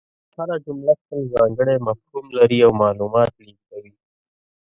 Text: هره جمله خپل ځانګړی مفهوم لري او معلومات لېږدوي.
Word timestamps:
هره 0.35 0.55
جمله 0.65 0.93
خپل 1.01 1.19
ځانګړی 1.35 1.75
مفهوم 1.87 2.25
لري 2.37 2.59
او 2.65 2.71
معلومات 2.81 3.31
لېږدوي. 3.45 3.93